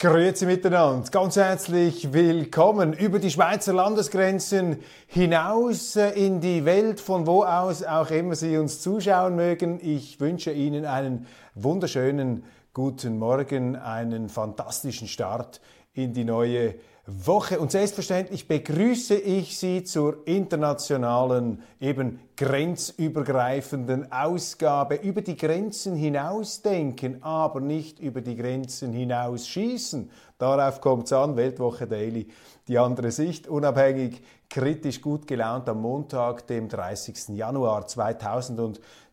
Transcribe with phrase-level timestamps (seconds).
[0.00, 4.76] Grüezi miteinander, ganz herzlich willkommen über die Schweizer Landesgrenzen
[5.08, 9.80] hinaus äh, in die Welt, von wo aus auch immer Sie uns zuschauen mögen.
[9.82, 15.60] Ich wünsche Ihnen einen wunderschönen guten Morgen, einen fantastischen Start
[15.94, 16.76] in die neue
[17.08, 17.58] Woche.
[17.58, 27.60] Und selbstverständlich begrüße ich Sie zur internationalen, eben grenzübergreifenden Ausgabe über die Grenzen hinausdenken, aber
[27.60, 30.10] nicht über die Grenzen hinausschießen.
[30.36, 32.28] Darauf kommt es an, Weltwoche Daily,
[32.68, 37.30] die andere Sicht, unabhängig, kritisch gut gelaunt am Montag, dem 30.
[37.30, 37.86] Januar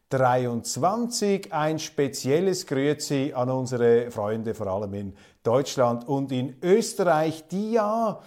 [0.10, 1.54] 2023.
[1.54, 8.22] Ein spezielles Grüezi an unsere Freunde, vor allem in Deutschland und in Österreich, die ja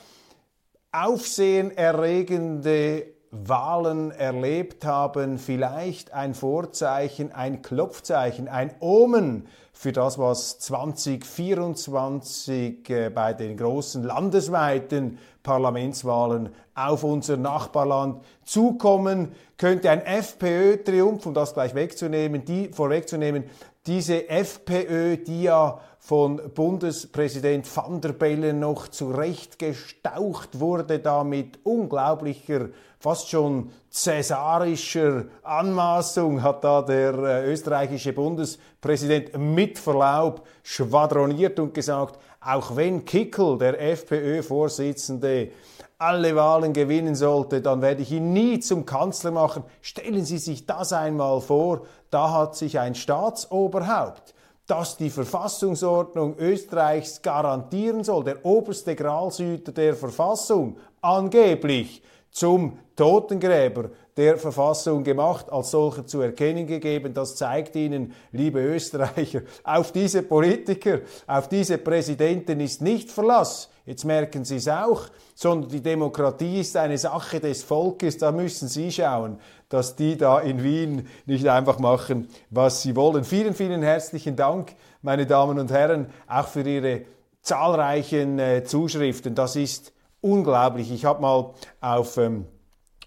[0.90, 9.46] aufsehenerregende Wahlen erlebt haben, vielleicht ein Vorzeichen, ein Klopfzeichen, ein Omen
[9.80, 19.88] für das, was 2024 äh, bei den großen landesweiten Parlamentswahlen auf unser Nachbarland zukommen könnte.
[19.90, 23.44] Ein FPÖ-Triumph, um das gleich wegzunehmen, die vorwegzunehmen,
[23.86, 32.70] diese FPÖ, die ja von Bundespräsident van der Bellen noch zurechtgestaucht wurde, da mit unglaublicher,
[32.98, 42.18] fast schon cäsarischer Anmaßung hat da der äh, österreichische Bundespräsident mit Verlaub schwadroniert und gesagt,
[42.40, 45.50] auch wenn Kickel, der FPÖ-Vorsitzende,
[45.98, 49.62] alle Wahlen gewinnen sollte, dann werde ich ihn nie zum Kanzler machen.
[49.82, 54.32] Stellen Sie sich das einmal vor, da hat sich ein Staatsoberhaupt
[54.68, 64.36] das die Verfassungsordnung Österreichs garantieren soll, der oberste Gralshüter der Verfassung, angeblich zum Totengräber der
[64.36, 67.14] Verfassung gemacht, als solcher zu erkennen gegeben.
[67.14, 73.70] Das zeigt Ihnen, liebe Österreicher, auf diese Politiker, auf diese Präsidenten ist nicht Verlass.
[73.88, 75.04] Jetzt merken Sie es auch,
[75.34, 78.18] sondern die Demokratie ist eine Sache des Volkes.
[78.18, 79.38] Da müssen Sie schauen,
[79.70, 83.24] dass die da in Wien nicht einfach machen, was sie wollen.
[83.24, 87.06] Vielen, vielen herzlichen Dank, meine Damen und Herren, auch für Ihre
[87.40, 89.34] zahlreichen äh, Zuschriften.
[89.34, 90.92] Das ist unglaublich.
[90.92, 92.44] Ich habe mal auf ähm,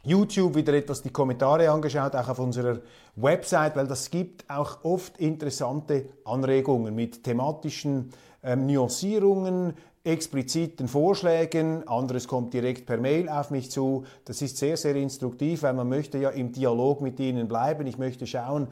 [0.01, 2.79] YouTube wieder etwas die Kommentare angeschaut, auch auf unserer
[3.17, 8.11] Website, weil das gibt auch oft interessante Anregungen mit thematischen
[8.43, 14.05] ähm, Nuancierungen, expliziten Vorschlägen, anderes kommt direkt per Mail auf mich zu.
[14.25, 17.85] Das ist sehr, sehr instruktiv, weil man möchte ja im Dialog mit Ihnen bleiben.
[17.85, 18.67] Ich möchte schauen,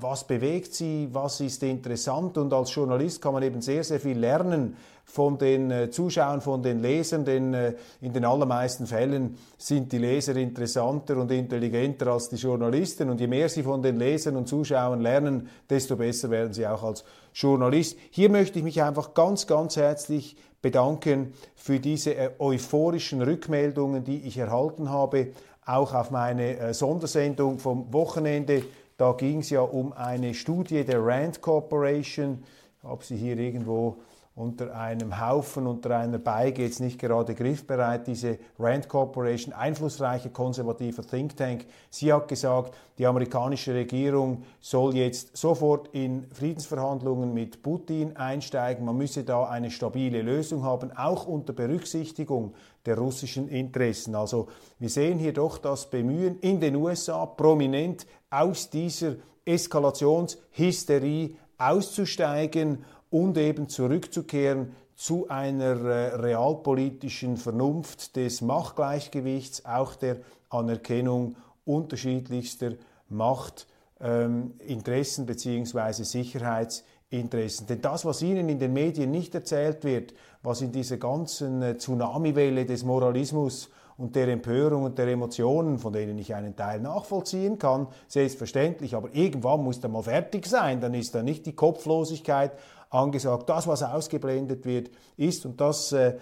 [0.00, 4.18] was bewegt Sie, was ist interessant und als Journalist kann man eben sehr, sehr viel
[4.18, 4.76] lernen
[5.08, 9.98] von den äh, Zuschauern, von den Lesern, denn äh, in den allermeisten Fällen sind die
[9.98, 14.48] Leser interessanter und intelligenter als die Journalisten und je mehr sie von den Lesern und
[14.48, 17.96] Zuschauern lernen, desto besser werden sie auch als Journalist.
[18.10, 24.26] Hier möchte ich mich einfach ganz, ganz herzlich bedanken für diese äh, euphorischen Rückmeldungen, die
[24.26, 25.28] ich erhalten habe,
[25.64, 28.62] auch auf meine Sondersendung vom Wochenende.
[28.98, 32.42] Da ging es ja um eine Studie der Rand Corporation.
[32.82, 33.98] Ich habe sie hier irgendwo
[34.38, 41.04] unter einem Haufen, unter einer Beige jetzt nicht gerade griffbereit, diese Rand Corporation, einflussreiche konservative
[41.04, 41.66] Think Tank.
[41.90, 48.84] Sie hat gesagt, die amerikanische Regierung soll jetzt sofort in Friedensverhandlungen mit Putin einsteigen.
[48.84, 52.54] Man müsse da eine stabile Lösung haben, auch unter Berücksichtigung
[52.86, 54.14] der russischen Interessen.
[54.14, 54.46] Also
[54.78, 63.38] wir sehen hier doch das Bemühen in den USA prominent aus dieser Eskalationshysterie auszusteigen und
[63.38, 70.16] eben zurückzukehren zu einer äh, realpolitischen Vernunft des Machtgleichgewichts, auch der
[70.50, 72.72] Anerkennung unterschiedlichster
[73.08, 76.02] Machtinteressen ähm, bzw.
[76.02, 77.68] Sicherheitsinteressen.
[77.68, 81.78] Denn das, was Ihnen in den Medien nicht erzählt wird, was in dieser ganzen äh,
[81.78, 87.58] Tsunamiwelle des Moralismus und der Empörung und der Emotionen, von denen ich einen Teil nachvollziehen
[87.58, 92.52] kann, selbstverständlich, aber irgendwann muss da mal fertig sein, dann ist da nicht die Kopflosigkeit
[92.90, 93.48] angesagt.
[93.48, 96.16] Das, was ausgeblendet wird, ist, und das äh,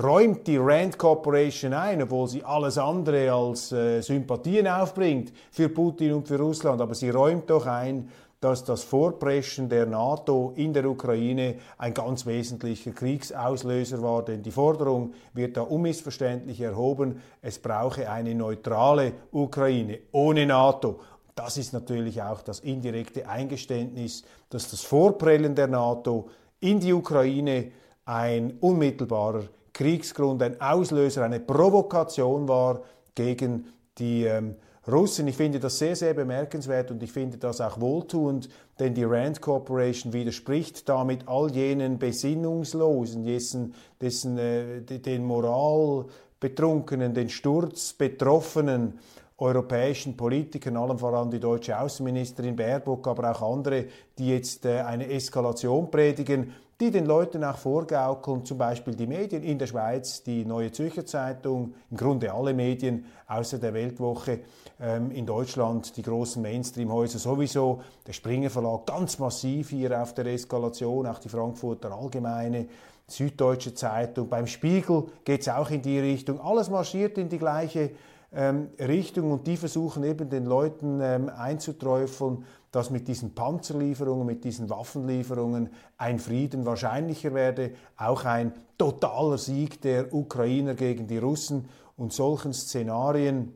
[0.00, 6.12] räumt die Rand Corporation ein, obwohl sie alles andere als äh, Sympathien aufbringt für Putin
[6.12, 8.10] und für Russland, aber sie räumt doch ein,
[8.42, 14.50] dass das Vorpreschen der NATO in der Ukraine ein ganz wesentlicher Kriegsauslöser war, denn die
[14.50, 20.98] Forderung wird da unmissverständlich erhoben, es brauche eine neutrale Ukraine ohne NATO.
[21.36, 26.28] Das ist natürlich auch das indirekte Eingeständnis, dass das Vorprellen der NATO
[26.58, 27.70] in die Ukraine
[28.06, 32.80] ein unmittelbarer Kriegsgrund, ein Auslöser, eine Provokation war
[33.14, 33.68] gegen
[33.98, 34.56] die ähm,
[34.90, 35.28] Russen.
[35.28, 38.48] Ich finde das sehr, sehr bemerkenswert und ich finde das auch wohltuend,
[38.80, 47.28] denn die Rand Corporation widerspricht damit all jenen Besinnungslosen, dessen, dessen äh, den Moralbetrunkenen, den
[47.28, 48.98] Sturzbetroffenen
[49.38, 53.86] europäischen Politikern, allem voran die deutsche Außenministerin Baerbock, aber auch andere,
[54.18, 59.42] die jetzt äh, eine Eskalation predigen, die den Leuten auch vorgaukeln, zum Beispiel die Medien.
[59.42, 64.40] In der Schweiz, die Neue Zürcher Zeitung, im Grunde alle Medien außer der Weltwoche,
[64.80, 70.26] ähm, in Deutschland die großen Mainstream-Häuser sowieso, der Springer Verlag ganz massiv hier auf der
[70.26, 72.66] Eskalation, auch die Frankfurter Allgemeine,
[73.06, 77.90] Süddeutsche Zeitung, beim Spiegel geht es auch in die Richtung, alles marschiert in die gleiche
[78.34, 84.44] ähm, Richtung und die versuchen eben den Leuten ähm, einzuträufeln, dass mit diesen Panzerlieferungen, mit
[84.44, 91.68] diesen Waffenlieferungen ein Frieden wahrscheinlicher werde, auch ein totaler Sieg der Ukrainer gegen die Russen
[91.96, 93.52] und solchen Szenarien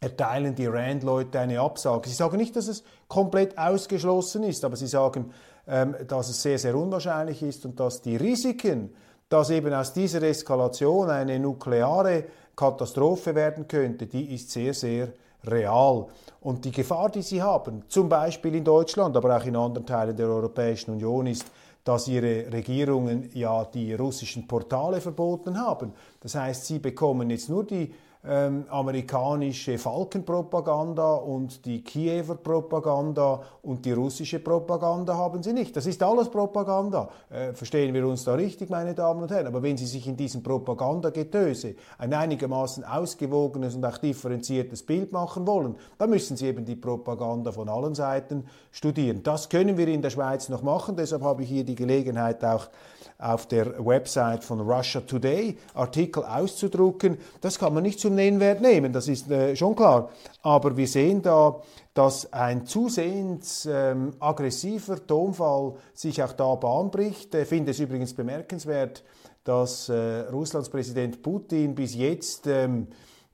[0.00, 2.08] erteilen die Rand-Leute eine Absage.
[2.08, 5.32] Sie sagen nicht, dass es komplett ausgeschlossen ist, aber sie sagen,
[5.66, 8.94] ähm, dass es sehr, sehr unwahrscheinlich ist und dass die Risiken,
[9.28, 15.12] dass eben aus dieser Eskalation eine nukleare Katastrophe werden könnte, die ist sehr, sehr
[15.48, 16.06] real.
[16.40, 20.16] Und die Gefahr, die sie haben, zum Beispiel in Deutschland, aber auch in anderen Teilen
[20.16, 21.50] der Europäischen Union, ist,
[21.84, 25.92] dass ihre Regierungen ja die russischen Portale verboten haben.
[26.20, 27.94] Das heißt, sie bekommen jetzt nur die
[28.28, 35.76] ähm, amerikanische Falkenpropaganda und die Kiewer Propaganda und die russische Propaganda haben sie nicht.
[35.76, 37.08] Das ist alles Propaganda.
[37.30, 39.46] Äh, verstehen wir uns da richtig, meine Damen und Herren?
[39.46, 45.46] Aber wenn Sie sich in diesem Propagandagetöse ein einigermaßen ausgewogenes und auch differenziertes Bild machen
[45.46, 49.22] wollen, dann müssen Sie eben die Propaganda von allen Seiten studieren.
[49.22, 50.96] Das können wir in der Schweiz noch machen.
[50.96, 52.68] Deshalb habe ich hier die Gelegenheit auch
[53.18, 57.18] auf der Website von Russia Today Artikel auszudrucken.
[57.40, 60.10] Das kann man nicht zum Nennwert nehmen, das ist äh, schon klar.
[60.42, 61.60] Aber wir sehen da,
[61.94, 67.34] dass ein zusehends ähm, aggressiver Tonfall sich auch da Bahn bricht.
[67.34, 69.02] Ich finde es übrigens bemerkenswert,
[69.44, 72.88] dass äh, Russlands Präsident Putin bis jetzt ähm,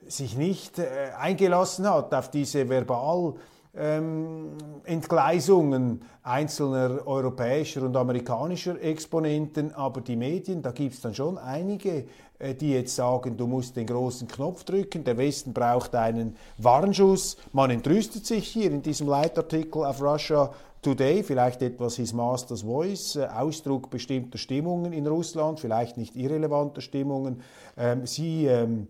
[0.06, 3.34] sich nicht äh, eingelassen hat auf diese verbal
[3.74, 4.50] ähm,
[4.84, 12.04] Entgleisungen einzelner europäischer und amerikanischer Exponenten, aber die Medien, da gibt es dann schon einige,
[12.38, 17.36] äh, die jetzt sagen, du musst den großen Knopf drücken, der Westen braucht einen Warnschuss.
[17.52, 20.52] Man entrüstet sich hier in diesem Leitartikel auf Russia
[20.82, 26.80] Today, vielleicht etwas His Master's Voice, äh, Ausdruck bestimmter Stimmungen in Russland, vielleicht nicht irrelevanter
[26.80, 27.40] Stimmungen.
[27.78, 28.88] Ähm, sie ähm,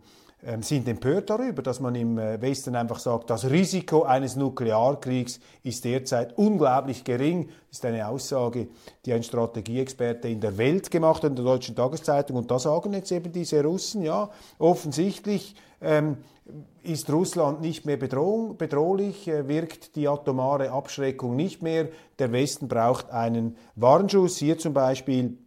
[0.60, 5.84] sind empört darüber, dass man im äh, Westen einfach sagt, das Risiko eines Nuklearkriegs ist
[5.84, 7.48] derzeit unglaublich gering.
[7.68, 8.66] Das ist eine Aussage,
[9.06, 12.36] die ein Strategieexperte in der Welt gemacht hat, in der Deutschen Tageszeitung.
[12.36, 16.16] Und da sagen jetzt eben diese Russen, ja, offensichtlich ähm,
[16.82, 21.88] ist Russland nicht mehr bedrohung, bedrohlich, äh, wirkt die atomare Abschreckung nicht mehr.
[22.18, 24.38] Der Westen braucht einen Warnschuss.
[24.38, 25.38] Hier zum Beispiel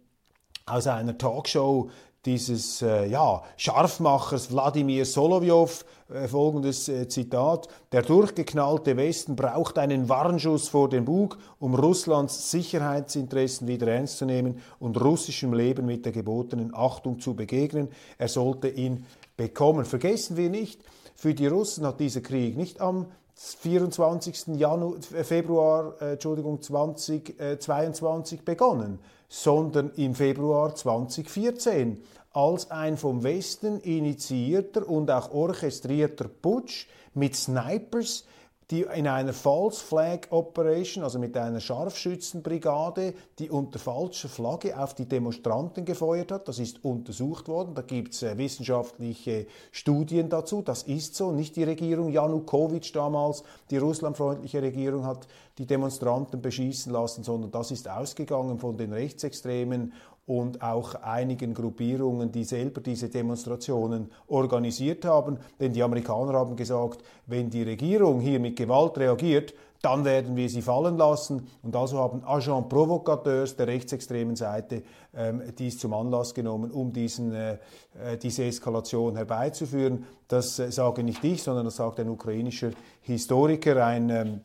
[0.66, 1.90] aus einer Talkshow
[2.26, 7.68] dieses äh, ja, Scharfmachers Wladimir Solovyov äh, folgendes äh, Zitat.
[7.92, 14.26] Der durchgeknallte Westen braucht einen Warnschuss vor den Bug, um Russlands Sicherheitsinteressen wieder ernst zu
[14.26, 17.90] nehmen und russischem Leben mit der gebotenen Achtung zu begegnen.
[18.18, 19.06] Er sollte ihn
[19.38, 19.86] bekommen.
[19.86, 20.82] Vergessen wir nicht,
[21.16, 24.56] für die Russen hat dieser Krieg nicht am 24.
[24.58, 32.02] Januar, Februar äh, Entschuldigung, 2022 äh, begonnen, sondern im Februar 2014
[32.32, 38.26] als ein vom Westen initiierter und auch orchestrierter Putsch mit Snipers,
[38.72, 44.96] die in einer False Flag Operation, also mit einer Scharfschützenbrigade, die unter falscher Flagge auf
[44.96, 46.48] die Demonstranten gefeuert hat.
[46.48, 47.76] Das ist untersucht worden.
[47.76, 50.64] Da gibt es äh, wissenschaftliche Studien dazu.
[50.64, 51.32] Das ist so.
[51.32, 57.72] Nicht die Regierung Janukowitsch damals, die russlandfreundliche Regierung hat die Demonstranten beschießen lassen, sondern das
[57.72, 59.94] ist ausgegangen von den Rechtsextremen
[60.28, 65.38] und auch einigen Gruppierungen, die selber diese Demonstrationen organisiert haben.
[65.60, 69.54] Denn die Amerikaner haben gesagt, wenn die Regierung hier mit Gewalt reagiert,
[69.86, 71.48] dann werden wir sie fallen lassen.
[71.62, 74.82] Und also haben Agent Provocateurs der rechtsextremen Seite
[75.16, 77.60] ähm, dies zum Anlass genommen, um diesen, äh,
[78.04, 80.06] äh, diese Eskalation herbeizuführen.
[80.28, 84.42] Das äh, sage nicht ich, sondern das sagt ein ukrainischer Historiker, ein ähm,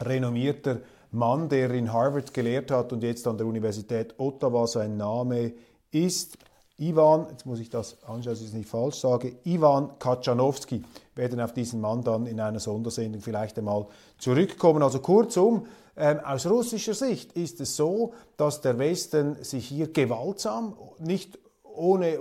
[0.00, 0.78] renommierter
[1.12, 5.52] Mann, der in Harvard gelehrt hat und jetzt an der Universität Ottawa sein Name
[5.90, 6.38] ist.
[6.78, 10.82] Ivan, jetzt muss ich das anschauen, dass ich es nicht falsch sage, Ivan Kaczanowski.
[11.14, 13.86] Wir werden auf diesen Mann dann in einer Sondersendung vielleicht einmal
[14.18, 14.82] zurückkommen.
[14.82, 20.74] Also kurzum, ähm, aus russischer Sicht ist es so, dass der Westen sich hier gewaltsam,
[20.98, 22.18] nicht ohne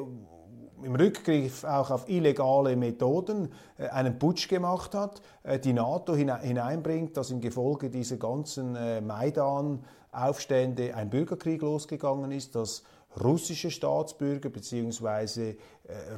[0.84, 7.16] im Rückgriff auch auf illegale Methoden äh, einen Putsch gemacht hat, äh, die NATO hineinbringt,
[7.18, 12.84] dass im Gefolge dieser ganzen äh, Maidan-Aufstände ein Bürgerkrieg losgegangen ist, dass
[13.22, 15.50] russische Staatsbürger bzw.
[15.50, 15.56] Äh,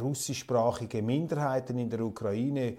[0.01, 2.77] russischsprachige Minderheiten in der Ukraine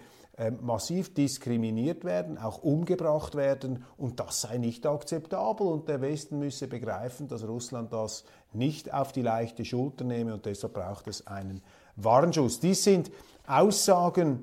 [0.50, 3.84] massiv diskriminiert werden, auch umgebracht werden.
[3.96, 5.66] Und das sei nicht akzeptabel.
[5.66, 10.34] Und der Westen müsse begreifen, dass Russland das nicht auf die leichte Schulter nehme.
[10.34, 11.62] Und deshalb braucht es einen
[11.96, 12.60] Warnschuss.
[12.60, 13.10] Dies sind
[13.46, 14.42] Aussagen ähm,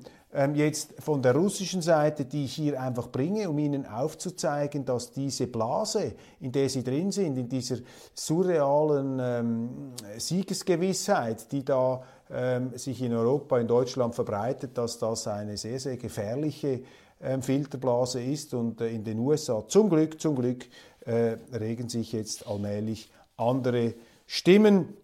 [0.54, 5.48] jetzt von der russischen Seite, die ich hier einfach bringe, um Ihnen aufzuzeigen, dass diese
[5.48, 7.78] Blase, in der Sie drin sind, in dieser
[8.14, 15.56] surrealen ähm, Siegesgewissheit, die da ähm, sich in Europa, in Deutschland verbreitet, dass das eine
[15.56, 16.82] sehr, sehr gefährliche
[17.20, 20.64] ähm, Filterblase ist und äh, in den USA zum Glück, zum Glück
[21.00, 23.94] äh, regen sich jetzt allmählich andere
[24.26, 24.96] Stimmen.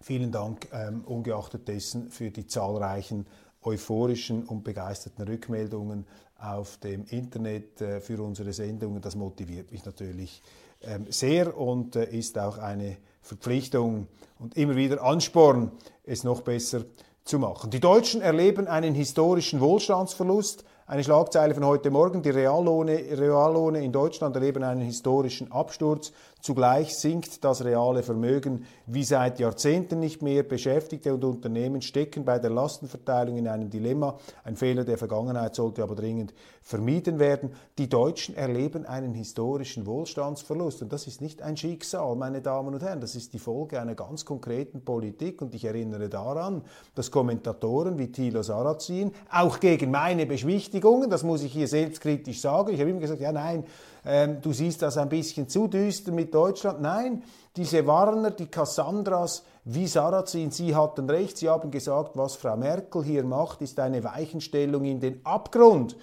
[0.00, 3.26] Vielen Dank ähm, ungeachtet dessen für die zahlreichen
[3.68, 6.06] euphorischen und begeisterten Rückmeldungen
[6.38, 9.00] auf dem Internet äh, für unsere Sendungen.
[9.00, 10.42] Das motiviert mich natürlich
[10.82, 14.06] ähm, sehr und äh, ist auch eine Verpflichtung
[14.38, 15.72] und immer wieder Ansporn,
[16.04, 16.84] es noch besser
[17.24, 17.70] zu machen.
[17.70, 20.64] Die Deutschen erleben einen historischen Wohlstandsverlust.
[20.86, 26.12] Eine Schlagzeile von heute Morgen, die Reallohne, Reallohne in Deutschland erleben einen historischen Absturz.
[26.40, 30.44] Zugleich sinkt das reale Vermögen wie seit Jahrzehnten nicht mehr.
[30.44, 34.18] Beschäftigte und Unternehmen stecken bei der Lastenverteilung in einem Dilemma.
[34.44, 37.50] Ein Fehler der Vergangenheit sollte aber dringend vermieden werden.
[37.76, 40.82] Die Deutschen erleben einen historischen Wohlstandsverlust.
[40.82, 43.00] Und das ist nicht ein Schicksal, meine Damen und Herren.
[43.00, 45.42] Das ist die Folge einer ganz konkreten Politik.
[45.42, 46.62] Und ich erinnere daran,
[46.94, 52.72] dass Kommentatoren wie Thilo Sarrazin auch gegen meine Beschwichtigungen, das muss ich hier selbstkritisch sagen,
[52.72, 53.64] ich habe immer gesagt, ja nein,
[54.10, 56.80] ähm, du siehst das ein bisschen zu düster mit Deutschland.
[56.80, 57.22] Nein,
[57.54, 63.04] diese Warner, die Cassandras, wie Sarrazin, sie hatten recht, sie haben gesagt, was Frau Merkel
[63.04, 65.94] hier macht, ist eine Weichenstellung in den Abgrund.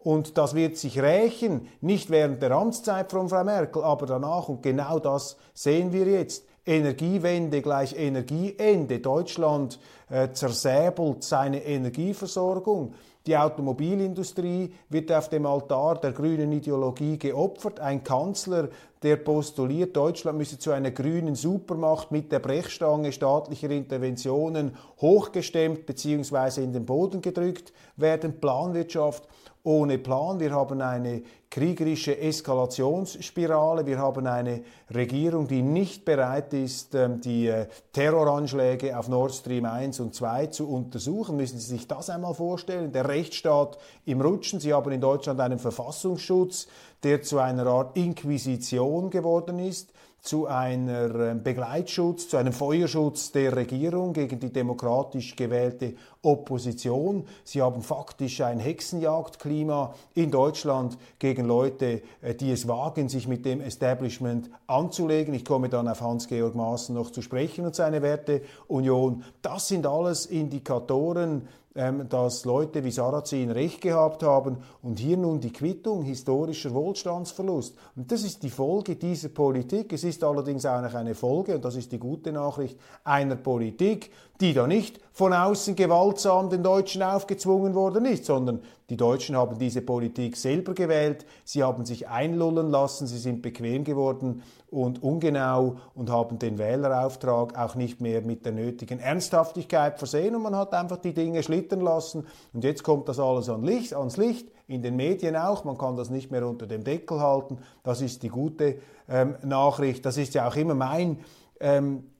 [0.00, 4.48] Und das wird sich rächen, nicht während der Amtszeit von Frau Merkel, aber danach.
[4.48, 6.44] Und genau das sehen wir jetzt.
[6.66, 8.98] Energiewende gleich Energieende.
[8.98, 9.78] Deutschland
[10.10, 12.94] äh, zersäbelt seine Energieversorgung.
[13.26, 17.78] Die Automobilindustrie wird auf dem Altar der grünen Ideologie geopfert.
[17.78, 18.68] Ein Kanzler,
[19.02, 26.62] der postuliert, Deutschland müsse zu einer grünen Supermacht mit der Brechstange staatlicher Interventionen hochgestemmt bzw.
[26.62, 28.40] in den Boden gedrückt werden.
[28.40, 29.28] Planwirtschaft
[29.64, 30.40] ohne Plan.
[30.40, 33.86] Wir haben eine kriegerische Eskalationsspirale.
[33.86, 39.66] Wir haben eine Regierung, die nicht bereit ist, ähm, die äh, Terroranschläge auf Nord Stream
[39.66, 41.36] 1 und 2 zu untersuchen.
[41.36, 42.90] Müssen Sie sich das einmal vorstellen?
[42.90, 44.60] Der Rechtsstaat im Rutschen.
[44.60, 46.66] Sie haben in Deutschland einen Verfassungsschutz,
[47.02, 49.92] der zu einer Art Inquisition geworden ist
[50.22, 57.26] zu einer ähm, Begleitschutz, zu einem Feuerschutz der Regierung gegen die demokratisch gewählte Opposition.
[57.42, 63.44] Sie haben faktisch ein Hexenjagdklima in Deutschland gegen Leute, äh, die es wagen, sich mit
[63.44, 65.34] dem Establishment anzulegen.
[65.34, 69.24] Ich komme dann auf Hans-Georg Maaßen noch zu sprechen und seine Werteunion.
[69.42, 75.52] Das sind alles Indikatoren, dass Leute wie Sarrazin recht gehabt haben und hier nun die
[75.52, 77.76] Quittung historischer Wohlstandsverlust.
[77.96, 79.92] Und das ist die Folge dieser Politik.
[79.92, 84.10] Es ist allerdings auch eine Folge, und das ist die gute Nachricht, einer Politik,
[84.40, 89.58] die da nicht von außen gewaltsam den Deutschen aufgezwungen worden ist, sondern die Deutschen haben
[89.58, 95.76] diese Politik selber gewählt, sie haben sich einlullen lassen, sie sind bequem geworden und ungenau
[95.94, 100.72] und haben den Wählerauftrag auch nicht mehr mit der nötigen Ernsthaftigkeit versehen und man hat
[100.72, 102.26] einfach die Dinge schlittern lassen.
[102.52, 105.96] Und jetzt kommt das alles an Licht, ans Licht, in den Medien auch, man kann
[105.96, 110.34] das nicht mehr unter dem Deckel halten, das ist die gute ähm, Nachricht, das ist
[110.34, 111.18] ja auch immer mein
[111.60, 112.11] ähm, äh,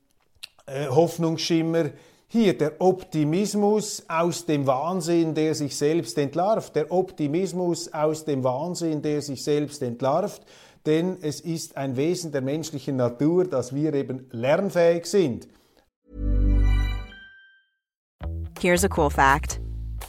[0.67, 1.91] Hoffnungsschimmer,
[2.29, 9.03] hier der Optimismus aus dem Wahnsinn, der sich selbst entlarvt, der Optimismus aus dem Wahnsinn,
[9.03, 10.43] der sich selbst entlarvt,
[10.87, 15.47] denn es ist ein Wesen der menschlichen Natur, dass wir eben lernfähig sind.
[18.59, 19.61] Here's a cool fact.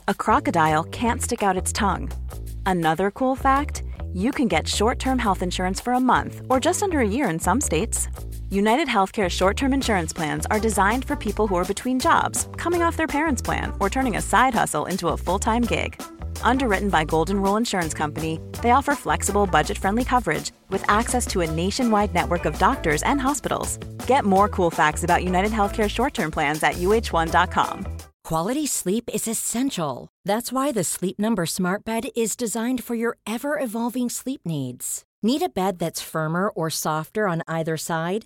[0.07, 2.09] A crocodile can't stick out its tongue.
[2.65, 3.83] Another cool fact,
[4.13, 7.39] you can get short-term health insurance for a month or just under a year in
[7.39, 8.07] some states.
[8.53, 12.83] United Healthcare short term insurance plans are designed for people who are between jobs, coming
[12.83, 15.99] off their parents' plan, or turning a side hustle into a full time gig.
[16.43, 21.41] Underwritten by Golden Rule Insurance Company, they offer flexible, budget friendly coverage with access to
[21.41, 23.77] a nationwide network of doctors and hospitals.
[24.05, 27.87] Get more cool facts about United Healthcare short term plans at uh1.com.
[28.23, 30.09] Quality sleep is essential.
[30.25, 35.05] That's why the Sleep Number Smart Bed is designed for your ever evolving sleep needs.
[35.23, 38.25] Need a bed that's firmer or softer on either side?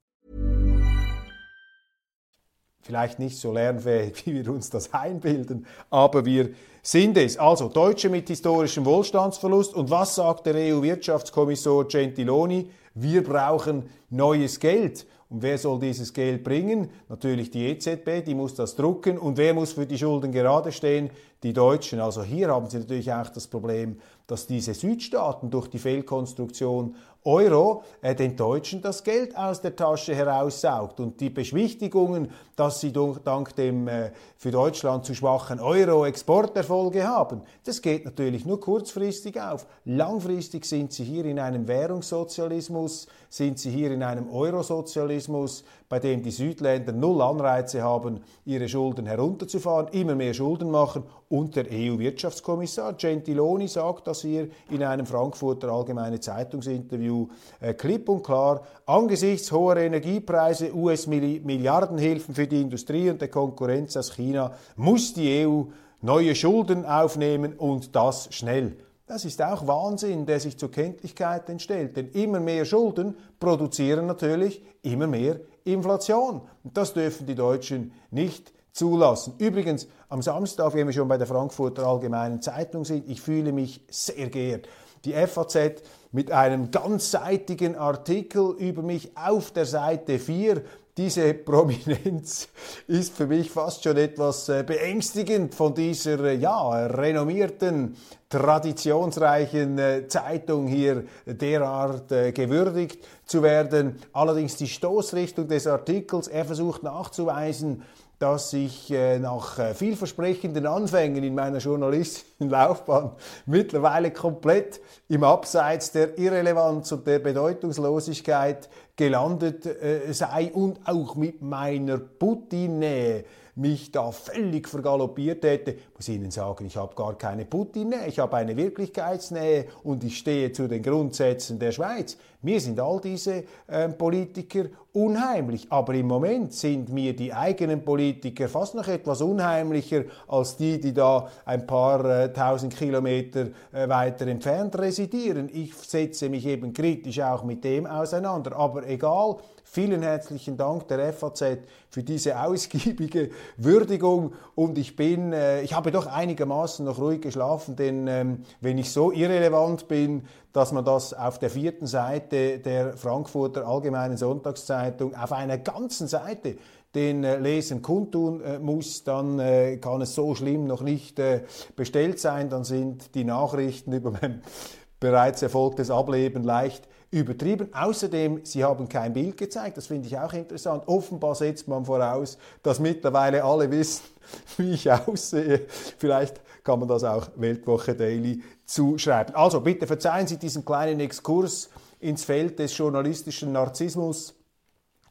[2.81, 6.49] vielleicht nicht so lernfähig, wie wir uns das einbilden, aber wir
[6.81, 7.37] sind es.
[7.37, 9.75] Also Deutsche mit historischem Wohlstandsverlust.
[9.75, 12.69] Und was sagt der EU-Wirtschaftskommissar Gentiloni?
[12.95, 15.05] Wir brauchen neues Geld.
[15.29, 16.89] Und wer soll dieses Geld bringen?
[17.07, 19.17] Natürlich die EZB, die muss das drucken.
[19.17, 21.09] Und wer muss für die Schulden gerade stehen?
[21.43, 22.01] Die Deutschen.
[22.01, 23.97] Also hier haben Sie natürlich auch das Problem,
[24.27, 30.15] dass diese Südstaaten durch die Fehlkonstruktion Euro äh, den Deutschen das Geld aus der Tasche
[30.15, 30.99] heraussaugt.
[30.99, 37.41] Und die Beschwichtigungen, dass sie dank dem äh, für Deutschland zu schwachen Euro Exporterfolge haben,
[37.63, 39.67] das geht natürlich nur kurzfristig auf.
[39.85, 46.23] Langfristig sind sie hier in einem Währungssozialismus, sind sie hier in einem Eurosozialismus, bei dem
[46.23, 51.03] die Südländer null Anreize haben, ihre Schulden herunterzufahren, immer mehr Schulden machen.
[51.27, 57.27] Und der EU-Wirtschaftskommissar Gentiloni sagt das hier in einem Frankfurter Allgemeine Zeitungsinterview
[57.59, 64.15] äh, klipp und klar, angesichts hoher Energiepreise, US-Milliardenhilfen für die Industrie und der Konkurrenz aus
[64.15, 65.63] China muss die EU
[65.99, 68.77] neue Schulden aufnehmen und das schnell.
[69.07, 71.97] Das ist auch Wahnsinn, der sich zur Kenntlichkeit entstellt.
[71.97, 76.41] Denn immer mehr Schulden produzieren natürlich immer mehr Inflation.
[76.63, 79.33] Das dürfen die Deutschen nicht zulassen.
[79.37, 83.85] Übrigens, am Samstag, wenn wir schon bei der Frankfurter Allgemeinen Zeitung sind, ich fühle mich
[83.89, 84.67] sehr geehrt.
[85.05, 90.63] Die FAZ mit einem ganzseitigen Artikel über mich auf der Seite 4
[90.97, 92.49] diese Prominenz
[92.87, 97.95] ist für mich fast schon etwas äh, beängstigend von dieser äh, ja, renommierten,
[98.29, 103.97] traditionsreichen äh, Zeitung hier derart gewürdigt zu werden.
[104.13, 107.83] Allerdings die Stoßrichtung des Artikels, er versucht nachzuweisen,
[108.21, 113.13] dass ich äh, nach äh, vielversprechenden Anfängen in meiner journalistischen Laufbahn
[113.47, 114.79] mittlerweile komplett
[115.09, 123.25] im Abseits der Irrelevanz und der Bedeutungslosigkeit gelandet äh, sei und auch mit meiner Putin-Nähe
[123.55, 128.19] mich da völlig vergaloppiert hätte, muss ich Ihnen sagen, ich habe gar keine Putin-Nähe, ich
[128.19, 132.17] habe eine Wirklichkeitsnähe und ich stehe zu den Grundsätzen der Schweiz.
[132.43, 138.49] Mir sind all diese äh, Politiker unheimlich, aber im Moment sind mir die eigenen Politiker
[138.49, 144.25] fast noch etwas unheimlicher als die, die da ein paar äh, tausend Kilometer äh, weiter
[144.27, 145.49] entfernt residieren.
[145.53, 149.37] Ich setze mich eben kritisch auch mit dem auseinander, aber egal,
[149.73, 151.43] Vielen herzlichen Dank der FAZ
[151.89, 154.33] für diese ausgiebige Würdigung.
[154.53, 158.91] Und ich bin, äh, ich habe doch einigermaßen noch ruhig geschlafen, denn ähm, wenn ich
[158.91, 165.31] so irrelevant bin, dass man das auf der vierten Seite der Frankfurter Allgemeinen Sonntagszeitung auf
[165.31, 166.57] einer ganzen Seite
[166.93, 171.43] den äh, Lesen kundtun äh, muss, dann äh, kann es so schlimm noch nicht äh,
[171.77, 174.41] bestellt sein, dann sind die Nachrichten über mein
[174.99, 177.73] bereits erfolgtes Ableben leicht übertrieben.
[177.73, 180.87] Außerdem, Sie haben kein Bild gezeigt, das finde ich auch interessant.
[180.87, 184.03] Offenbar setzt man voraus, dass mittlerweile alle wissen,
[184.57, 185.67] wie ich aussehe.
[185.97, 189.35] Vielleicht kann man das auch Weltwoche Daily zuschreiben.
[189.35, 191.69] Also bitte verzeihen Sie diesen kleinen Exkurs
[191.99, 194.33] ins Feld des journalistischen Narzissmus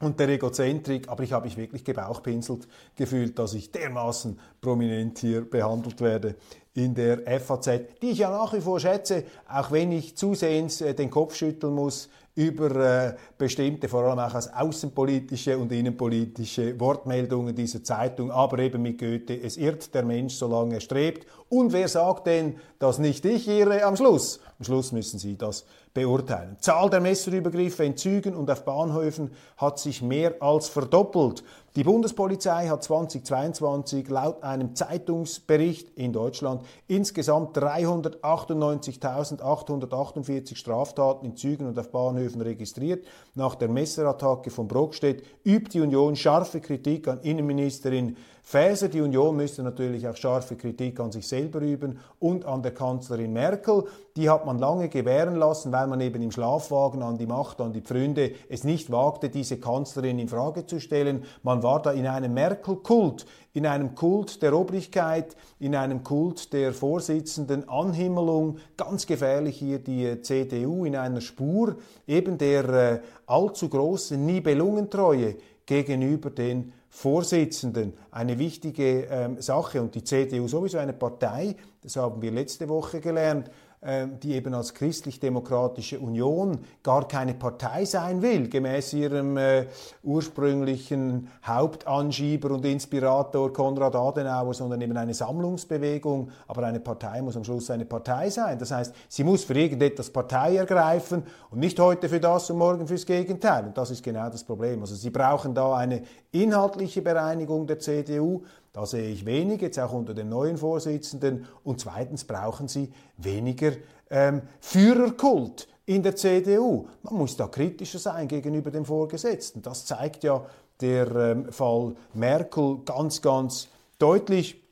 [0.00, 5.42] und der Egozentrik, aber ich habe mich wirklich gebauchpinselt gefühlt, dass ich dermaßen prominent hier
[5.42, 6.36] behandelt werde
[6.74, 7.68] in der FAZ,
[8.00, 11.74] die ich ja nach wie vor schätze, auch wenn ich zusehends äh, den Kopf schütteln
[11.74, 18.61] muss, über äh, bestimmte, vor allem auch als außenpolitische und innenpolitische Wortmeldungen dieser Zeitung, aber
[18.61, 21.26] eben mit Goethe, es irrt der Mensch, solange er strebt.
[21.48, 24.40] Und wer sagt denn, dass nicht ich irre am Schluss?
[24.59, 26.57] Am Schluss müssen Sie das beurteilen.
[26.61, 31.42] Zahl der Messerübergriffe in Zügen und auf Bahnhöfen hat sich mehr als verdoppelt.
[31.76, 41.79] Die Bundespolizei hat 2022 laut einem Zeitungsbericht in Deutschland insgesamt 398.848 Straftaten in Zügen und
[41.79, 43.07] auf Bahnhöfen registriert.
[43.35, 48.16] Nach der Messerattacke von Brockstedt übt die Union scharfe Kritik an Innenministerin
[48.50, 48.88] Faeser.
[48.88, 53.32] Die Union müsste natürlich auch scharfe Kritik an sich selber üben und an der Kanzlerin
[53.32, 53.84] Merkel.
[54.16, 57.72] Die hat man lange gewähren lassen, weil man eben im Schlafwagen an die Macht, an
[57.72, 61.22] die Pfründe es nicht wagte, diese Kanzlerin in Frage zu stellen.
[61.44, 66.72] Man war da in einem Merkel-Kult, in einem Kult der Obrigkeit, in einem Kult der
[66.72, 74.26] Vorsitzenden Anhimmelung, ganz gefährlich hier die CDU in einer Spur eben der äh, allzu großen
[74.26, 75.36] Nibelungentreue
[75.66, 79.81] gegenüber den Vorsitzenden eine wichtige ähm, Sache.
[79.81, 83.50] Und die CDU sowieso eine Partei, das haben wir letzte Woche gelernt,
[83.82, 89.68] die eben als christlich-demokratische Union gar keine Partei sein will, gemäß ihrem äh,
[90.02, 96.30] ursprünglichen Hauptanschieber und Inspirator Konrad Adenauer, sondern eben eine Sammlungsbewegung.
[96.46, 98.58] Aber eine Partei muss am Schluss eine Partei sein.
[98.58, 102.86] Das heißt, sie muss für irgendetwas Partei ergreifen und nicht heute für das und morgen
[102.86, 103.64] fürs Gegenteil.
[103.64, 104.82] Und das ist genau das Problem.
[104.82, 109.92] Also sie brauchen da eine inhaltliche Bereinigung der CDU, da sehe ich wenig, jetzt auch
[109.92, 111.46] unter den neuen Vorsitzenden.
[111.64, 113.72] Und zweitens brauchen sie weniger
[114.11, 116.87] ähm, Führerkult in der CDU.
[117.02, 119.61] Man muss da kritischer sein gegenüber dem Vorgesetzten.
[119.61, 120.44] Das zeigt ja
[120.80, 124.62] der ähm, Fall Merkel ganz, ganz deutlich.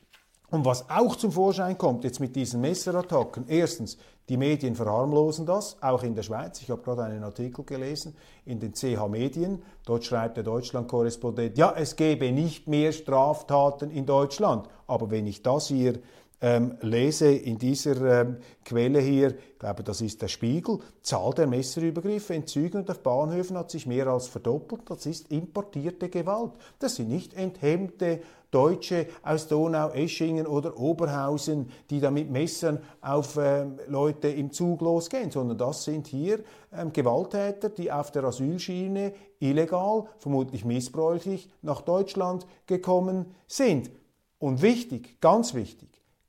[0.51, 5.77] Und was auch zum Vorschein kommt jetzt mit diesen Messerattacken, erstens, die Medien verharmlosen das,
[5.81, 6.61] auch in der Schweiz.
[6.61, 8.15] Ich habe gerade einen Artikel gelesen
[8.45, 9.63] in den CH Medien.
[9.87, 14.69] Dort schreibt der Deutschland-Korrespondent, ja, es gebe nicht mehr Straftaten in Deutschland.
[14.87, 15.95] Aber wenn ich das hier
[16.41, 21.47] ähm, lese in dieser ähm, Quelle hier, ich glaube, das ist der Spiegel, Zahl der
[21.47, 24.83] Messerübergriffe in Zügen und auf Bahnhöfen hat sich mehr als verdoppelt.
[24.87, 26.53] Das ist importierte Gewalt.
[26.79, 28.21] Das sind nicht enthemmte
[28.51, 34.81] Deutsche aus Donau, Eschingen oder Oberhausen, die da mit Messern auf ähm, Leute im Zug
[34.81, 36.41] losgehen, sondern das sind hier
[36.73, 43.91] ähm, Gewalttäter, die auf der Asylschiene illegal, vermutlich missbräuchlich nach Deutschland gekommen sind.
[44.39, 45.88] Und wichtig, ganz wichtig,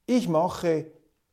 [0.10, 0.88] ich mache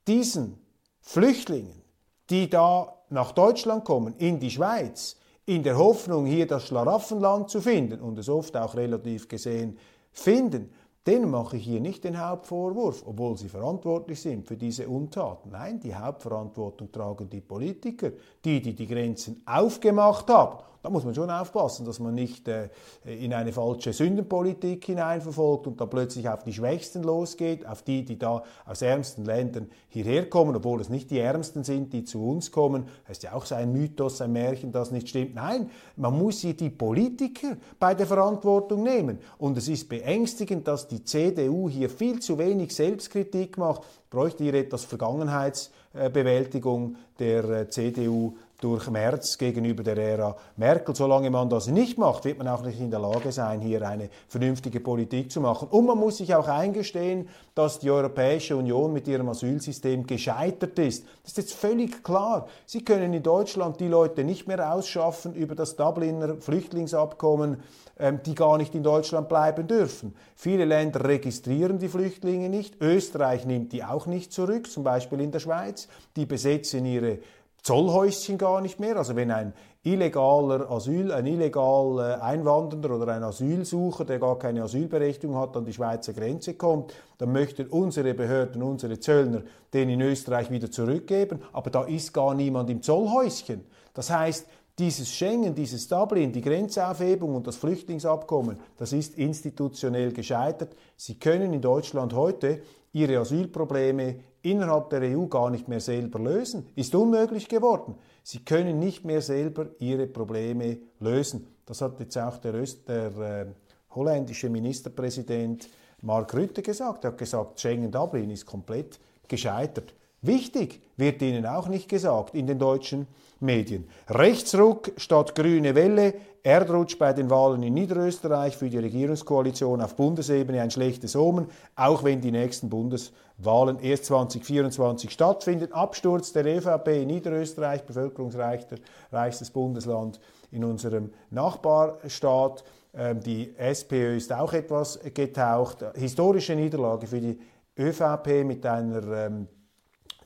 [0.07, 0.59] diesen
[1.01, 1.83] Flüchtlingen,
[2.29, 7.62] die da nach Deutschland kommen, in die Schweiz, in der Hoffnung, hier das Schlaraffenland zu
[7.62, 9.79] finden und es oft auch relativ gesehen
[10.12, 10.71] finden,
[11.07, 15.51] denen mache ich hier nicht den Hauptvorwurf, obwohl sie verantwortlich sind für diese Untaten.
[15.53, 18.11] Nein, die Hauptverantwortung tragen die Politiker,
[18.45, 22.68] die, die die Grenzen aufgemacht haben da muss man schon aufpassen, dass man nicht äh,
[23.05, 28.16] in eine falsche Sündenpolitik hineinverfolgt und da plötzlich auf die Schwächsten losgeht, auf die, die
[28.16, 32.53] da aus ärmsten Ländern hierher kommen, obwohl es nicht die Ärmsten sind, die zu uns
[32.53, 32.85] kommen.
[33.09, 35.35] Das ist ja auch so ein Mythos, ein Märchen, das nicht stimmt.
[35.35, 39.18] Nein, man muss hier die Politiker bei der Verantwortung nehmen.
[39.38, 43.83] Und es ist beängstigend, dass die CDU hier viel zu wenig Selbstkritik macht.
[44.09, 50.94] Bräuchte hier etwas Vergangenheitsbewältigung der äh, CDU durch März gegenüber der Ära Merkel.
[50.96, 54.11] Solange man das nicht macht, wird man auch nicht in der Lage sein, hier eine
[54.26, 55.68] vernünftige Politik zu machen.
[55.68, 61.05] Und man muss sich auch eingestehen, dass die Europäische Union mit ihrem Asylsystem gescheitert ist.
[61.22, 62.48] Das ist jetzt völlig klar.
[62.66, 67.62] Sie können in Deutschland die Leute nicht mehr ausschaffen über das Dubliner Flüchtlingsabkommen,
[67.98, 70.14] ähm, die gar nicht in Deutschland bleiben dürfen.
[70.35, 72.81] Viele Länder registrieren die Flüchtlinge nicht.
[72.81, 75.88] Österreich nimmt die auch nicht zurück, zum Beispiel in der Schweiz.
[76.16, 77.20] Die besetzen ihre
[77.66, 78.96] Zollhäuschen gar nicht mehr.
[78.96, 79.52] Also wenn ein
[79.83, 85.72] illegaler Asyl, ein illegal Einwandernder oder ein Asylsucher, der gar keine Asylberechtigung hat, an die
[85.72, 89.42] Schweizer Grenze kommt, dann möchten unsere Behörden, unsere Zöllner
[89.74, 91.40] den in Österreich wieder zurückgeben.
[91.52, 93.64] Aber da ist gar niemand im Zollhäuschen.
[93.94, 94.46] Das heißt,
[94.79, 100.76] dieses Schengen, dieses Dublin, die Grenzaufhebung und das Flüchtlingsabkommen, das ist institutionell gescheitert.
[100.96, 102.61] Sie können in Deutschland heute
[102.92, 104.14] ihre Asylprobleme
[104.50, 106.66] innerhalb der EU gar nicht mehr selber lösen.
[106.74, 107.96] Ist unmöglich geworden.
[108.22, 111.46] Sie können nicht mehr selber ihre Probleme lösen.
[111.66, 113.46] Das hat jetzt auch der, Öst, der äh,
[113.94, 115.68] holländische Ministerpräsident
[116.02, 117.04] Mark Rutte gesagt.
[117.04, 119.94] Er hat gesagt, Schengen-Dublin ist komplett gescheitert.
[120.22, 123.06] Wichtig wird ihnen auch nicht gesagt in den deutschen
[123.40, 123.87] Medien.
[124.09, 130.62] Rechtsruck statt grüne Welle, Erdrutsch bei den Wahlen in Niederösterreich für die Regierungskoalition auf Bundesebene
[130.62, 135.72] ein schlechtes Omen, auch wenn die nächsten Bundeswahlen erst 2024 stattfinden.
[135.72, 140.20] Absturz der EVP in Niederösterreich, bevölkerungsreichstes Bundesland
[140.53, 142.62] in unserem Nachbarstaat.
[142.94, 145.85] Ähm, die SPÖ ist auch etwas getaucht.
[145.96, 147.40] Historische Niederlage für die
[147.77, 149.49] ÖVP mit einer ähm,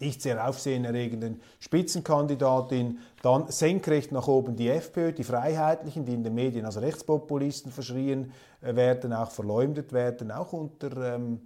[0.00, 6.34] nicht sehr aufsehenerregenden Spitzenkandidatin, dann senkrecht nach oben die FPÖ, die Freiheitlichen, die in den
[6.34, 8.32] Medien als Rechtspopulisten verschrien
[8.62, 11.40] äh, werden, auch verleumdet werden, auch unter ähm,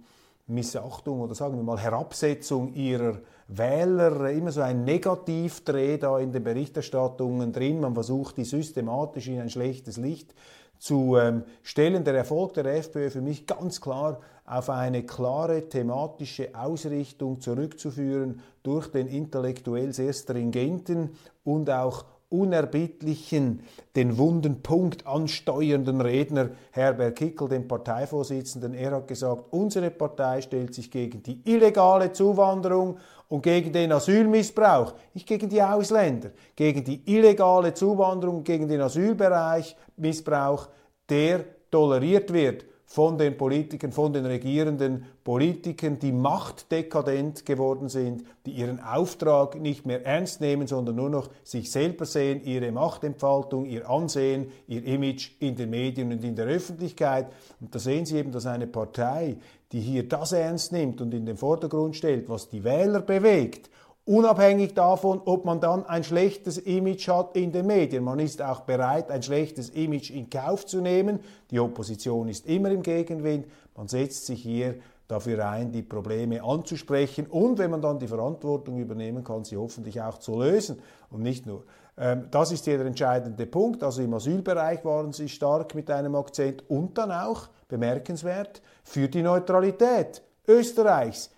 [0.47, 6.43] Missachtung oder sagen wir mal Herabsetzung ihrer Wähler, immer so ein Negativdreh da in den
[6.43, 7.79] Berichterstattungen drin.
[7.79, 10.33] Man versucht, die systematisch in ein schlechtes Licht
[10.77, 12.03] zu ähm, stellen.
[12.03, 18.87] Der Erfolg der FPÖ für mich ganz klar auf eine klare thematische Ausrichtung zurückzuführen durch
[18.91, 21.11] den intellektuell sehr stringenten
[21.43, 23.61] und auch unerbittlichen,
[23.95, 28.73] den wunden Punkt ansteuernden Redner Herbert Kickel, dem Parteivorsitzenden.
[28.73, 34.93] Er hat gesagt, unsere Partei stellt sich gegen die illegale Zuwanderung und gegen den Asylmissbrauch,
[35.13, 40.69] nicht gegen die Ausländer, gegen die illegale Zuwanderung, gegen den Asylbereich, Missbrauch,
[41.09, 48.51] der toleriert wird von den Politikern, von den regierenden Politikern, die machtdekadent geworden sind, die
[48.51, 53.89] ihren Auftrag nicht mehr ernst nehmen, sondern nur noch sich selber sehen, ihre Machtentfaltung, ihr
[53.89, 57.27] Ansehen, ihr Image in den Medien und in der Öffentlichkeit.
[57.59, 59.39] Und da sehen Sie eben, dass eine Partei,
[59.73, 63.69] die hier das ernst nimmt und in den Vordergrund stellt, was die Wähler bewegt
[64.07, 68.03] Unabhängig davon, ob man dann ein schlechtes Image hat in den Medien.
[68.03, 71.19] Man ist auch bereit, ein schlechtes Image in Kauf zu nehmen.
[71.49, 73.47] Die Opposition ist immer im Gegenwind.
[73.75, 74.75] Man setzt sich hier
[75.07, 79.99] dafür ein, die Probleme anzusprechen und wenn man dann die Verantwortung übernehmen kann, sie hoffentlich
[80.01, 81.63] auch zu lösen und nicht nur.
[81.97, 83.83] Ähm, das ist hier der entscheidende Punkt.
[83.83, 89.23] Also im Asylbereich waren sie stark mit einem Akzent und dann auch bemerkenswert für die
[89.23, 91.31] Neutralität Österreichs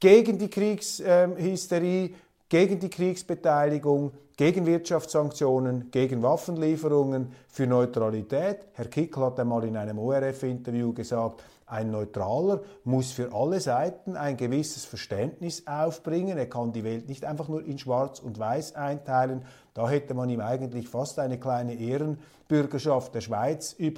[0.00, 2.14] gegen die Kriegshysterie,
[2.48, 8.60] gegen die Kriegsbeteiligung, gegen Wirtschaftssanktionen, gegen Waffenlieferungen, für Neutralität.
[8.72, 14.36] Herr Kickel hat einmal in einem ORF-Interview gesagt, ein Neutraler muss für alle Seiten ein
[14.36, 16.36] gewisses Verständnis aufbringen.
[16.36, 19.44] Er kann die Welt nicht einfach nur in Schwarz und Weiß einteilen.
[19.74, 23.92] Da hätte man ihm eigentlich fast eine kleine Ehrenbürgerschaft der Schweiz äh,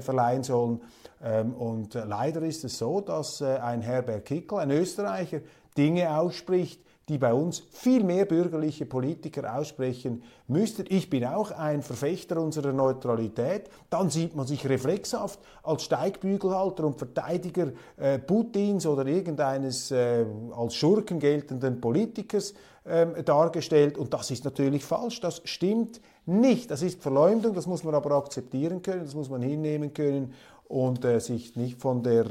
[0.00, 0.82] verleihen sollen.
[1.22, 5.40] Ähm, und äh, leider ist es so, dass äh, ein Herbert Kickel, ein Österreicher,
[5.76, 10.84] Dinge ausspricht, die bei uns viel mehr bürgerliche Politiker aussprechen müssten.
[10.88, 13.70] Ich bin auch ein Verfechter unserer Neutralität.
[13.90, 20.74] Dann sieht man sich reflexhaft als Steigbügelhalter und Verteidiger äh, Putins oder irgendeines äh, als
[20.74, 23.98] Schurken geltenden Politikers äh, dargestellt.
[23.98, 25.20] Und das ist natürlich falsch.
[25.20, 26.72] Das stimmt nicht.
[26.72, 27.54] Das ist Verleumdung.
[27.54, 29.04] Das muss man aber akzeptieren können.
[29.04, 30.34] Das muss man hinnehmen können
[30.66, 32.30] und äh, sich nicht von der,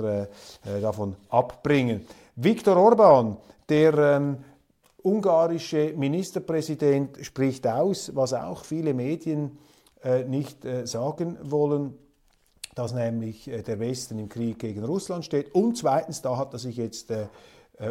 [0.66, 2.06] äh, äh davon abbringen.
[2.36, 3.38] Viktor Orban,
[3.70, 4.38] der ähm,
[5.06, 9.58] ungarische Ministerpräsident spricht aus, was auch viele Medien
[10.04, 11.94] äh, nicht äh, sagen wollen,
[12.74, 15.54] dass nämlich äh, der Westen im Krieg gegen Russland steht.
[15.54, 17.14] Und zweitens, da hat er sich jetzt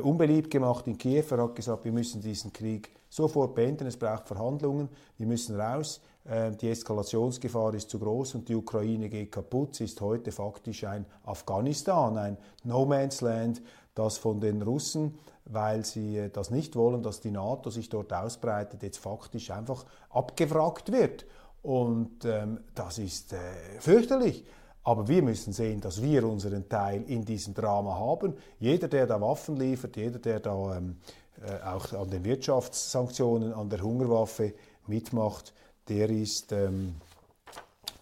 [0.02, 1.24] unbeliebt gemacht in Kiew.
[1.30, 6.00] Er hat gesagt, wir müssen diesen Krieg sofort beenden, es braucht Verhandlungen, wir müssen raus.
[6.24, 9.76] Äh, die Eskalationsgefahr ist zu groß und die Ukraine geht kaputt.
[9.76, 13.62] Sie ist heute faktisch ein Afghanistan, ein No Man's Land,
[13.94, 15.14] das von den Russen
[15.44, 19.84] weil sie äh, das nicht wollen, dass die NATO sich dort ausbreitet, jetzt faktisch einfach
[20.10, 21.26] abgewrackt wird.
[21.62, 23.38] Und ähm, das ist äh,
[23.78, 24.44] fürchterlich.
[24.82, 28.34] Aber wir müssen sehen, dass wir unseren Teil in diesem Drama haben.
[28.58, 30.96] Jeder, der da Waffen liefert, jeder, der da ähm,
[31.42, 34.52] äh, auch an den Wirtschaftssanktionen, an der Hungerwaffe
[34.86, 35.54] mitmacht,
[35.88, 36.96] der ist, ähm,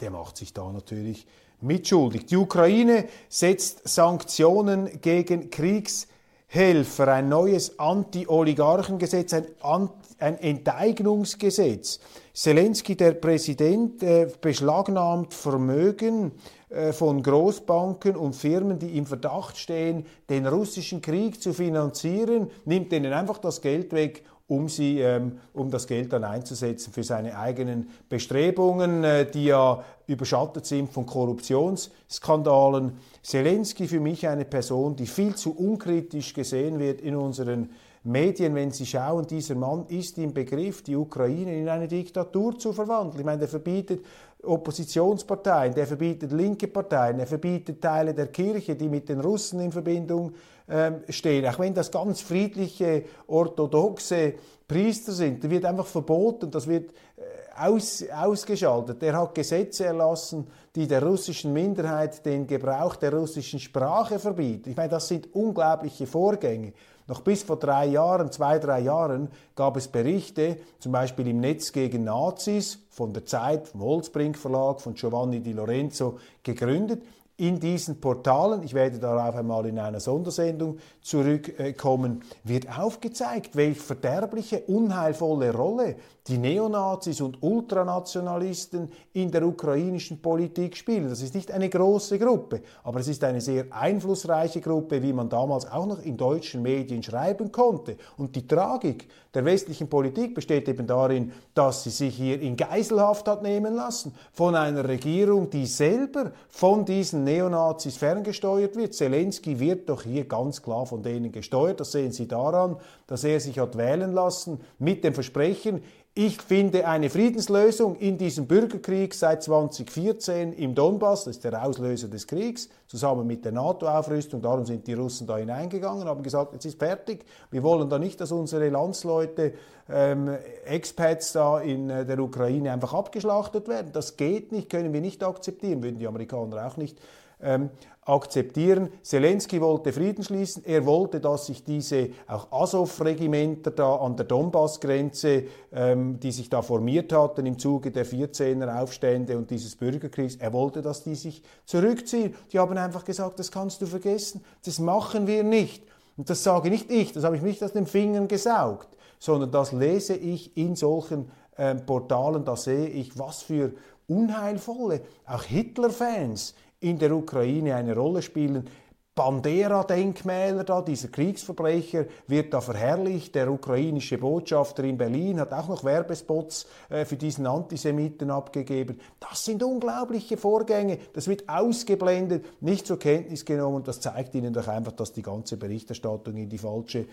[0.01, 1.27] der macht sich da natürlich
[1.61, 2.27] mitschuldig.
[2.27, 6.09] Die Ukraine setzt Sanktionen gegen Kriegs
[6.55, 9.89] Helfer, ein neues Anti-Oligarchengesetz, ein,
[10.19, 11.99] ein Enteignungsgesetz.
[12.35, 16.33] Zelensky, der Präsident, äh, beschlagnahmt Vermögen
[16.69, 22.93] äh, von Großbanken und Firmen, die im Verdacht stehen, den russischen Krieg zu finanzieren, nimmt
[22.93, 27.39] denen einfach das Geld weg um, sie, ähm, um das Geld dann einzusetzen für seine
[27.39, 32.93] eigenen Bestrebungen, äh, die ja überschattet sind von Korruptionsskandalen.
[33.23, 37.71] Zelensky für mich eine Person, die viel zu unkritisch gesehen wird in unseren
[38.05, 42.73] Medien, wenn sie schauen, dieser Mann ist im Begriff, die Ukraine in eine Diktatur zu
[42.73, 43.21] verwandeln.
[43.21, 44.05] Ich meine, der verbietet
[44.45, 49.71] Oppositionsparteien, der verbietet linke Parteien, er verbietet Teile der Kirche, die mit den Russen in
[49.71, 50.33] Verbindung
[50.69, 51.47] ähm, stehen.
[51.47, 54.35] Auch wenn das ganz friedliche, orthodoxe
[54.67, 57.23] Priester sind, der wird einfach verboten, das wird äh,
[57.57, 59.03] aus, ausgeschaltet.
[59.03, 64.71] Er hat Gesetze erlassen, die der russischen Minderheit den Gebrauch der russischen Sprache verbieten.
[64.71, 66.73] Ich meine, das sind unglaubliche Vorgänge.
[67.13, 71.71] Noch bis vor drei Jahren, zwei, drei Jahren gab es Berichte, zum Beispiel im Netz
[71.71, 77.03] gegen Nazis von der Zeit, vom Holzbrink Verlag, von Giovanni Di Lorenzo gegründet
[77.43, 84.61] in diesen Portalen, ich werde darauf einmal in einer Sondersendung zurückkommen, wird aufgezeigt, welche verderbliche,
[84.69, 85.97] unheilvolle Rolle
[86.29, 91.09] die Neonazis und Ultranationalisten in der ukrainischen Politik spielen.
[91.09, 95.29] Das ist nicht eine große Gruppe, aber es ist eine sehr einflussreiche Gruppe, wie man
[95.29, 97.97] damals auch noch in deutschen Medien schreiben konnte.
[98.19, 103.27] Und die Tragik der westlichen Politik besteht eben darin, dass sie sich hier in Geiselhaft
[103.29, 108.95] hat nehmen lassen von einer Regierung, die selber von diesen Neonazis ferngesteuert wird.
[108.95, 111.81] Zelensky wird doch hier ganz klar von denen gesteuert.
[111.81, 115.83] Das sehen Sie daran, dass er sich hat wählen lassen mit dem Versprechen,
[116.15, 122.09] ich finde eine Friedenslösung in diesem Bürgerkrieg seit 2014 im Donbass, das ist der Auslöser
[122.09, 124.43] des Kriegs, zusammen mit der NATO-Aufrüstung.
[124.43, 127.25] Darum sind die Russen da hineingegangen, haben gesagt, jetzt ist fertig.
[127.51, 129.55] Wir wollen da nicht, dass unsere Landsleute,
[129.89, 133.93] ähm, Expats da in äh, der Ukraine einfach abgeschlachtet werden.
[133.95, 136.99] Das geht nicht, können wir nicht akzeptieren, würden die Amerikaner auch nicht
[137.43, 137.71] ähm,
[138.05, 138.89] akzeptieren.
[139.03, 140.65] Zelensky wollte Frieden schließen.
[140.65, 146.63] Er wollte, dass sich diese auch Azov-Regimenter da an der Donbass-Grenze, ähm, die sich da
[146.63, 151.43] formiert hatten im Zuge der 14er Aufstände und dieses Bürgerkriegs, er wollte, dass die sich
[151.65, 152.35] zurückziehen.
[152.53, 154.45] Die haben einfach gesagt, das kannst du vergessen.
[154.65, 155.85] Das machen wir nicht.
[156.17, 159.73] Und das sage nicht ich, das habe ich nicht aus den Fingern gesaugt, sondern das
[159.73, 163.73] lese ich in solchen ähm, Portalen, da sehe ich, was für
[164.09, 168.69] unheilvolle, auch Hitler-Fans in der Ukraine eine Rolle spielen.
[169.15, 173.35] Bandera-Denkmäler da, dieser Kriegsverbrecher wird da verherrlicht.
[173.35, 178.99] Der ukrainische Botschafter in Berlin hat auch noch Werbespots äh, für diesen Antisemiten abgegeben.
[179.21, 180.99] Das sind unglaubliche Vorgänge.
[181.13, 183.85] Das wird ausgeblendet, nicht zur Kenntnis genommen.
[183.85, 187.05] Das zeigt Ihnen doch einfach, dass die ganze Berichterstattung in die falsche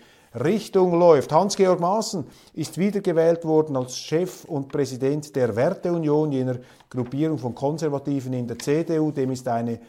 [0.42, 1.32] Richtung läuft.
[1.32, 8.32] Hans-Georg Maaßen ist wiedergewählt worden als Chef und Präsident der Werteunion, jener Gruppierung von Konservativen
[8.32, 9.10] in der CDU.
[9.10, 9.80] Dem ist eine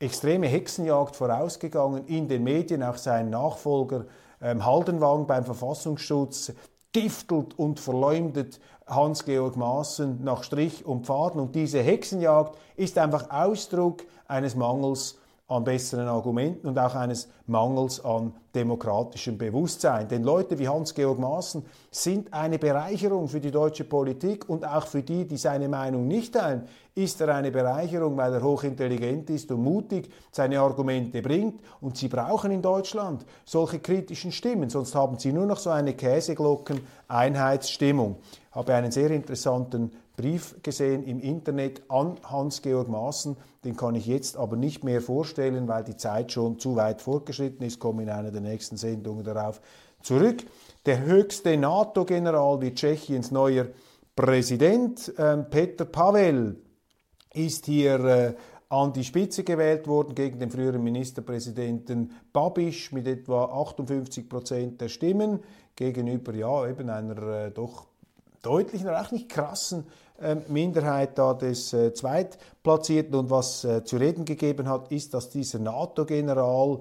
[0.00, 2.82] extreme Hexenjagd vorausgegangen in den Medien.
[2.82, 4.06] Auch sein Nachfolger
[4.42, 6.52] ähm, Haldenwang beim Verfassungsschutz
[6.92, 11.40] giftelt und verleumdet Hans-Georg Maaßen nach Strich und Faden.
[11.40, 15.18] Und diese Hexenjagd ist einfach Ausdruck eines Mangels
[15.50, 20.06] an besseren Argumenten und auch eines Mangels an demokratischem Bewusstsein.
[20.06, 25.02] Denn Leute wie Hans-Georg Maaßen sind eine Bereicherung für die deutsche Politik und auch für
[25.02, 29.64] die, die seine Meinung nicht teilen, ist er eine Bereicherung, weil er hochintelligent ist und
[29.64, 31.60] mutig seine Argumente bringt.
[31.80, 35.94] Und sie brauchen in Deutschland solche kritischen Stimmen, sonst haben sie nur noch so eine
[35.94, 38.18] Käseglocken-Einheitsstimmung.
[38.50, 43.36] Ich habe einen sehr interessanten Brief gesehen im Internet an Hans-Georg Maaßen.
[43.64, 47.66] Den kann ich jetzt aber nicht mehr vorstellen, weil die Zeit schon zu weit fortgeschritten
[47.66, 47.74] ist.
[47.74, 49.60] Ich komme in einer der nächsten Sendungen darauf
[50.02, 50.44] zurück.
[50.86, 53.66] Der höchste NATO-General wie Tschechiens neuer
[54.16, 56.56] Präsident, äh, Peter Pavel,
[57.32, 58.34] ist hier äh,
[58.70, 64.88] an die Spitze gewählt worden gegen den früheren Ministerpräsidenten Babiš mit etwa 58 Prozent der
[64.88, 65.40] Stimmen
[65.74, 67.89] gegenüber ja eben einer äh, doch
[68.42, 69.86] deutlichen, auch nicht krassen
[70.22, 73.14] ähm, Minderheit da des äh, Zweitplatzierten.
[73.14, 76.80] Und was äh, zu reden gegeben hat, ist, dass dieser NATO-General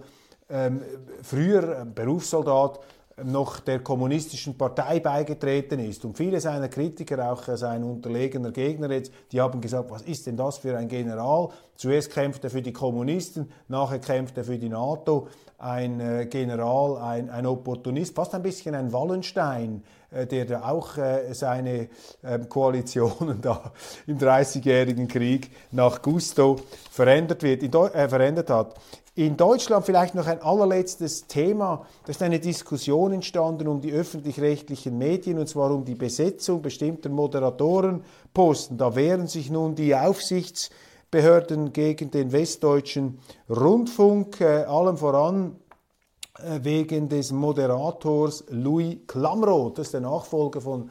[0.49, 0.81] ähm,
[1.21, 2.79] früher Berufssoldat
[3.23, 6.05] noch der kommunistischen Partei beigetreten ist.
[6.05, 10.37] Und viele seiner Kritiker, auch sein unterlegener Gegner jetzt, die haben gesagt, was ist denn
[10.37, 11.49] das für ein General?
[11.75, 15.27] Zuerst kämpft er für die Kommunisten, nachher kämpft er für die NATO.
[15.57, 20.97] Ein äh, General, ein, ein Opportunist, fast ein bisschen ein Wallenstein, äh, der da auch
[20.97, 21.89] äh, seine
[22.23, 23.71] ähm, Koalitionen da
[24.07, 26.57] im Dreißigjährigen Krieg nach Gusto
[26.91, 28.75] verändert, wird, äh, verändert hat.
[29.19, 31.85] In Deutschland vielleicht noch ein allerletztes Thema.
[32.05, 37.09] Da ist eine Diskussion entstanden um die öffentlich-rechtlichen Medien, und zwar um die Besetzung bestimmter
[37.09, 38.77] Moderatorenposten.
[38.77, 43.19] Da wehren sich nun die Aufsichtsbehörden gegen den westdeutschen
[43.49, 45.68] Rundfunk, äh, allem voran äh,
[46.61, 49.77] wegen des Moderators Louis Klamroth.
[49.77, 50.89] Das ist der Nachfolger von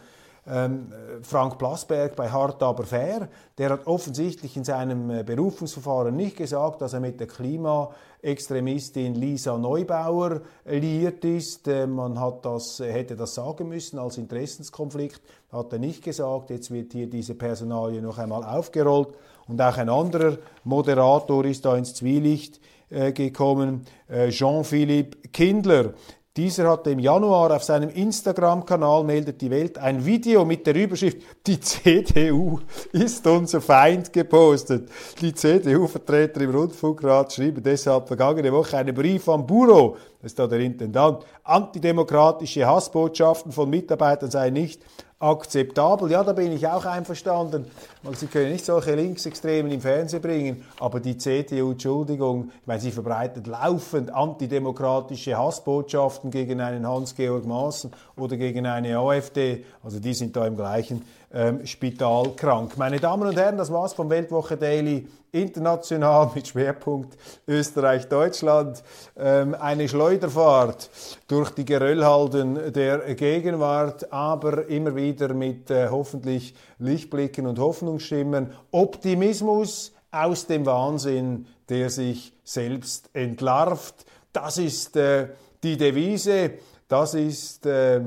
[0.51, 3.29] ähm, Frank Plasberg bei Hart aber fair.
[3.59, 9.59] Der hat offensichtlich in seinem äh, Berufungsverfahren nicht gesagt, dass er mit der Klimaextremistin Lisa
[9.59, 11.69] Neubauer liiert ist.
[11.69, 15.21] Äh, man hat das, hätte das sagen müssen als Interessenskonflikt,
[15.53, 16.49] hat er nicht gesagt.
[16.51, 19.09] Jetzt wird hier diese Personalie noch einmal aufgerollt.
[19.49, 25.95] Und auch ein anderer Moderator ist da ins Zwielicht äh, gekommen, äh, Jean-Philippe Kindler.
[26.39, 31.19] Dieser hatte im Januar auf seinem Instagram-Kanal meldet die Welt ein Video mit der Überschrift
[31.45, 32.61] Die CDU
[32.93, 34.89] ist unser Feind gepostet.
[35.21, 40.47] Die CDU-Vertreter im Rundfunkrat schrieben deshalb vergangene Woche einen Brief am Büro, das ist da
[40.47, 44.81] der Intendant, antidemokratische Hassbotschaften von Mitarbeitern seien nicht
[45.21, 46.11] akzeptabel.
[46.11, 47.67] Ja, da bin ich auch einverstanden.
[48.15, 53.47] Sie können nicht solche Linksextremen im Fernsehen bringen, aber die CDU, Entschuldigung, meine, sie verbreitet
[53.47, 59.65] laufend antidemokratische Hassbotschaften gegen einen Hans-Georg Maaßen oder gegen eine AfD.
[59.83, 62.77] Also die sind da im gleichen ähm, Spital krank.
[62.77, 67.17] Meine Damen und Herren, das war's vom Weltwoche Daily international mit Schwerpunkt
[67.47, 68.83] Österreich-Deutschland.
[69.17, 70.91] Ähm, eine Schleuderfahrt
[71.27, 78.53] durch die Geröllhalden der Gegenwart, aber immer wieder mit äh, hoffentlich Lichtblicken und Hoffnungsschimmern.
[78.71, 84.07] Optimismus aus dem Wahnsinn, der sich selbst entlarvt.
[84.33, 85.29] Das ist äh,
[85.63, 86.53] die Devise,
[86.89, 88.01] das ist äh,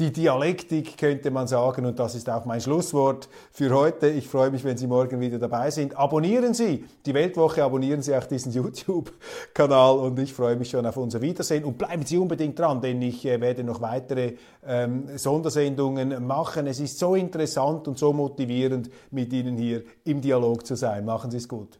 [0.00, 1.84] die Dialektik, könnte man sagen.
[1.84, 4.08] Und das ist auch mein Schlusswort für heute.
[4.08, 5.96] Ich freue mich, wenn Sie morgen wieder dabei sind.
[5.96, 10.96] Abonnieren Sie die Weltwoche, abonnieren Sie auch diesen YouTube-Kanal und ich freue mich schon auf
[10.96, 11.64] unser Wiedersehen.
[11.64, 14.34] Und bleiben Sie unbedingt dran, denn ich äh, werde noch weitere
[14.64, 16.68] ähm, Sondersendungen machen.
[16.68, 21.04] Es ist so interessant und so motivierend, mit Ihnen hier im Dialog zu sein.
[21.04, 21.78] Machen Sie es gut.